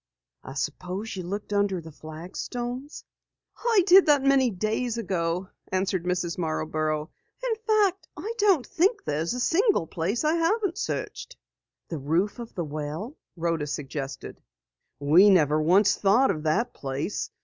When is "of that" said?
16.31-16.73